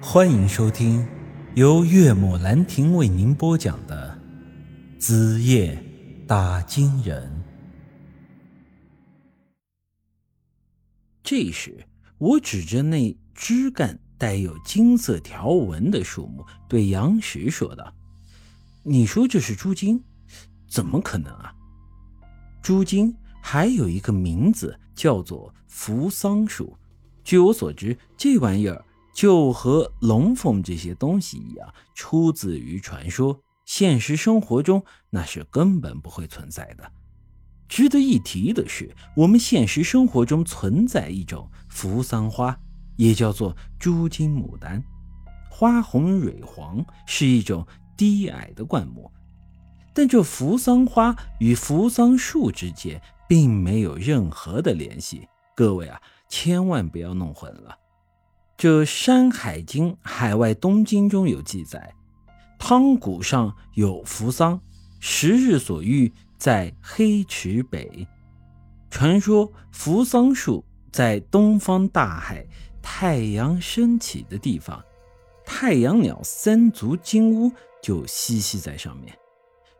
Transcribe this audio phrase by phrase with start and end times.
[0.00, 1.06] 欢迎收听
[1.54, 4.18] 由岳母兰亭为您播讲的
[5.00, 5.82] 《子夜
[6.26, 7.26] 打金人》。
[11.22, 11.86] 这时，
[12.18, 17.90] 我指着那枝干带有金色条纹的树木，对杨石说道
[18.84, 20.04] ：“你说这是朱金？
[20.68, 21.54] 怎么可能啊？
[22.62, 26.76] 朱金还有一个名字叫做扶桑树。
[27.24, 28.84] 据我所知，这玩意儿……”
[29.16, 36.92] 就和龙凤这些东西一样，出自于传说，现实生活中那是根本不会存在的。
[37.66, 42.54] 值得一提的是，我们现实生活中存在一种扶桑花，
[42.96, 44.84] 也叫做朱金牡丹，
[45.50, 49.10] 花红蕊黄，是一种低矮的灌木。
[49.94, 55.26] 但这扶桑花与扶桑树之间并没有任何的联系，
[55.56, 55.98] 各位啊，
[56.28, 57.78] 千万不要弄混了。
[58.56, 61.94] 这《山海经·海外东经》中有记载，
[62.58, 64.58] 汤谷上有扶桑，
[64.98, 68.08] 十日所遇，在黑池北。
[68.88, 72.46] 传说扶桑树在东方大海
[72.80, 74.82] 太阳升起的地方，
[75.44, 79.14] 太阳鸟三足金乌就栖息在上面，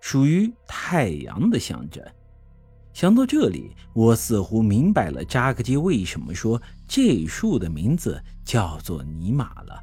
[0.03, 2.05] 属于太阳的象征。
[2.93, 9.79] 想到这里，我似乎明白了扎克基为什么说这树的名字叫做尼玛了，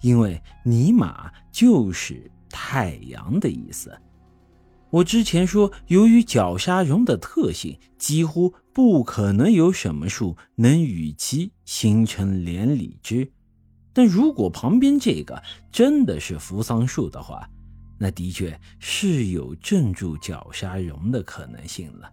[0.00, 3.96] 因为尼玛就是太阳的意思。
[4.90, 13.30] 我之前说，由于角鲨绒的特性，几乎不可能有什么树能与其形成连理枝。
[13.92, 17.48] 但如果旁边这个真的是扶桑树的话，
[17.98, 22.10] 那的确是有镇住角鲨绒的可能性了。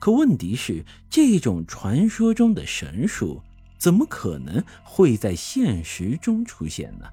[0.00, 3.40] 可问题是，这种传说中的神树
[3.82, 7.06] 怎么可能会在现实中出现呢？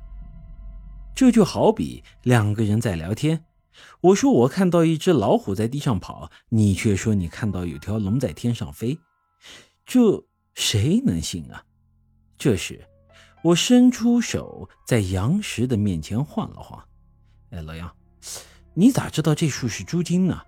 [1.15, 3.43] 这就好比两个人在聊天，
[4.01, 8.99] 我说我看到一只老虎在地上跑，你却说你看到有条龙在天上飞，
[9.83, 10.23] 这
[10.53, 11.65] 谁能信啊？
[12.37, 12.87] 这时，
[13.43, 16.85] 我伸出手在杨石的面前晃了晃，
[17.49, 17.91] 哎，老杨，
[18.75, 20.43] 你咋知道这树是朱金呢？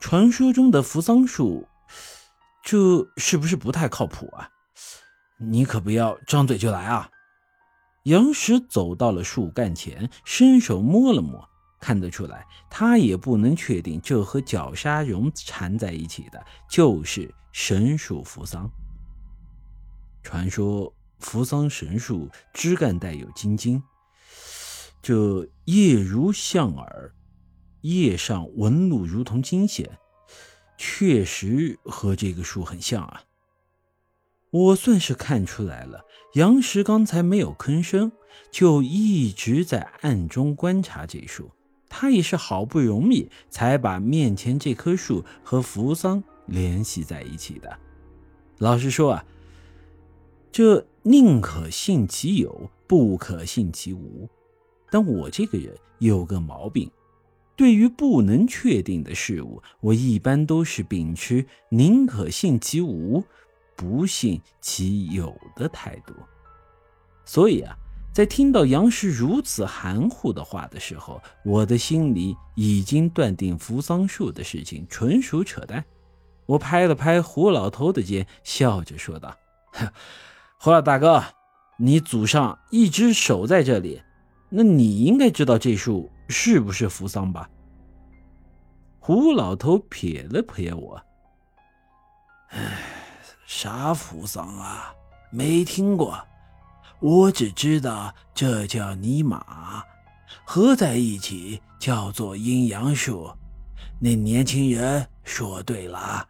[0.00, 1.68] 传说中的扶桑树。
[2.62, 4.48] 这是不是不太靠谱啊？
[5.38, 7.08] 你可不要张嘴就来啊！
[8.04, 18.68] 杨石走到了树干前，伸手摸了摸，看得出来，他也不能确定这和绞杀绒缠在一起的就是神树扶桑。
[20.22, 23.82] 传说扶桑神树枝干带有金晶，
[25.00, 27.14] 这叶如象耳，
[27.82, 29.98] 叶上纹路如同金线。
[30.76, 33.22] 确实和这个树很像啊！
[34.50, 36.04] 我算是看出来了，
[36.34, 38.12] 杨石刚才没有吭声，
[38.50, 41.50] 就一直在暗中观察这树。
[41.88, 47.78] 他也是好不容易才把面前这棵树和扶桑联系在一起的。
[48.58, 49.24] 老实说啊，
[50.52, 54.28] 这宁可信其有，不可信其无。
[54.90, 56.90] 但我这个人有个毛病。
[57.56, 63.24] 对于不能确定的事物，我一般都是秉持宁可信其无，
[63.78, 66.12] 不信其有的态度。
[67.24, 67.76] 所以啊，
[68.12, 75.84] 在听到杨氏如此含糊的话的时候，我的心里已经断定扶桑树的事情纯属扯淡。
[76.46, 79.32] 我拍了拍胡老头的肩，笑着说道
[80.58, 81.22] ：“胡老大哥，
[81.78, 84.02] 你祖上一直守在这里，
[84.48, 87.48] 那你应该知道这树。”是不是扶桑吧？
[88.98, 91.02] 胡老头瞥了瞥我，
[92.48, 92.97] 唉，
[93.48, 94.92] 啥扶桑啊？
[95.30, 96.22] 没听过。
[97.00, 99.82] 我只知道这叫尼玛，
[100.44, 103.32] 合在一起叫做阴阳树。
[104.00, 106.28] 那年轻人说对了。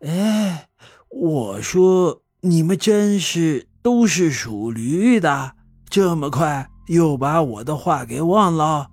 [0.00, 0.68] 哎，
[1.08, 5.56] 我说你们真是都是属驴的，
[5.88, 6.68] 这么快。
[6.88, 8.90] 又把我的话给忘了。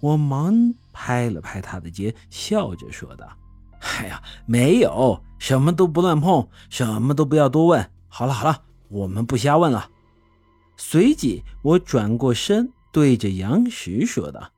[0.00, 3.28] 我忙拍了拍他的肩，笑着说道
[3.88, 7.90] ：“哎呀，没有，什么都不乱碰，什么都不要多问。
[8.08, 9.90] 好了好了，我们不瞎问了。”
[10.76, 14.48] 随即，我转过身，对着杨石说道：“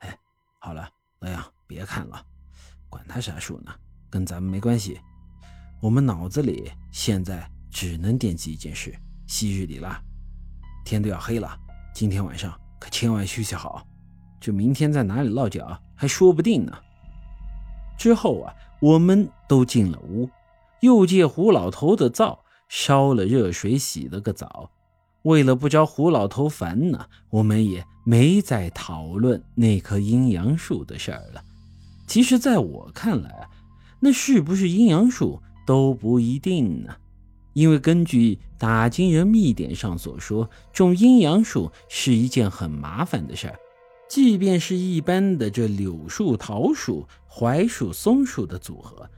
[0.00, 0.16] 哎，
[0.60, 0.88] 好了，
[1.20, 2.22] 老杨，别看了，
[2.88, 3.74] 管他啥树呢，
[4.08, 5.00] 跟咱们没关系。
[5.80, 8.94] 我们脑子里现在只能惦记一件事：
[9.26, 10.00] 昔日里拉。”
[10.84, 11.58] 天都要黑了，
[11.92, 13.84] 今天晚上可千万休息好，
[14.40, 16.72] 就明天在哪里落脚还说不定呢。
[17.98, 20.28] 之后啊，我们都进了屋，
[20.80, 24.70] 又借胡老头的灶烧了热水洗了个澡。
[25.22, 31.42] 为了不招胡老头烦呢，我们也没再讨论那棵阴阳树的事儿了。
[32.06, 33.48] 其实，在我看来啊，
[33.98, 36.94] 那是不是阴阳树都不一定呢。
[37.54, 43.58] 因为根据打金人秘典上所说，种阴阳树是一件很麻烦的事儿。
[44.08, 49.08] 即便是一般的这柳树、桃树、槐树、松树的组合，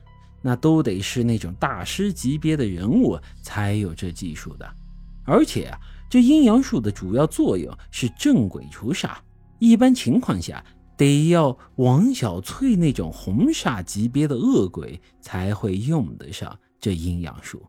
[0.43, 4.69] 那都得是那种大师级别的人物才有这技术的。
[5.25, 9.17] 而且啊，这阴阳术的主要作用是镇鬼除煞，
[9.59, 10.65] 一般情况下
[10.97, 17.63] 得要王小翠那种红煞级别的恶鬼才会用得上这阴阳术。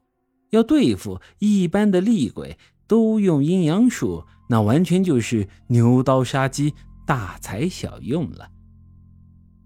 [0.51, 2.57] 要对付一般的厉鬼，
[2.88, 6.74] 都用阴阳术，那完全就是牛刀杀鸡。
[7.09, 8.51] 大材小用了。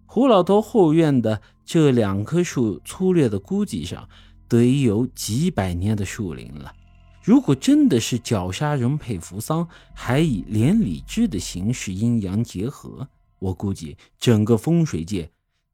[0.05, 4.07] 胡老头后院的这两棵树，粗略的估计上，
[4.47, 6.73] 得有几百年的树龄了。
[7.21, 13.05] 如果真的是绞杀人配扶桑，还以连理枝的形式阴阳结合，
[13.39, 15.29] 我估计整个风水界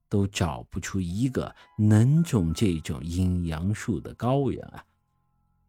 [0.09, 4.83] 都找不出一个能种这种阴阳树的高人啊。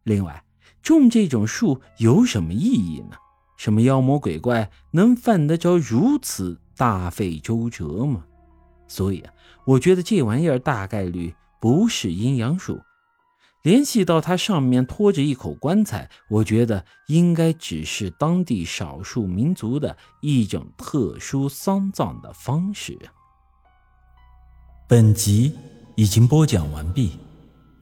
[0.05, 0.43] 另外，
[0.81, 3.15] 种这种树有什么意义呢？
[3.61, 8.25] 什么妖魔鬼怪能犯得着如此大费周折吗？
[8.87, 9.31] 所以啊，
[9.67, 12.81] 我觉得这玩意儿大概率不是阴阳术。
[13.61, 22.97] 联系到它上面拖着一口棺材，我觉得应该只是当地少数民族的一种特殊丧葬的方式。
[24.87, 25.55] 本集
[25.95, 27.19] 已经播讲完毕，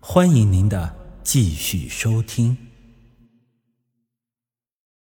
[0.01, 0.93] 欢迎您的
[1.23, 2.68] 继续收听。